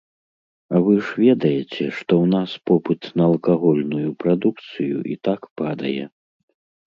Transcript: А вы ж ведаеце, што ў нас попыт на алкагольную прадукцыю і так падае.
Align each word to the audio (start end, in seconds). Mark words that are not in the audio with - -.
А 0.77 0.79
вы 0.85 0.93
ж 0.99 1.19
ведаеце, 1.25 1.83
што 1.97 2.11
ў 2.23 2.29
нас 2.35 2.51
попыт 2.69 3.01
на 3.21 3.27
алкагольную 3.31 4.09
прадукцыю 4.23 4.95
і 5.17 5.19
так 5.29 5.41
падае. 5.61 6.03